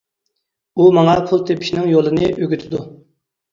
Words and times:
ئۇ 0.83 0.87
ماڭا 0.99 1.13
پۇل 1.27 1.45
تېپىشنىڭ 1.51 1.87
يولىنى 1.93 2.33
ئۆگىتىدۇ. 2.33 2.85